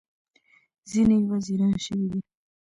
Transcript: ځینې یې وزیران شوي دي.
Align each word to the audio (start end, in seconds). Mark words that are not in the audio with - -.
ځینې 0.89 1.15
یې 1.21 1.27
وزیران 1.31 1.73
شوي 1.85 2.05
دي. 2.11 2.19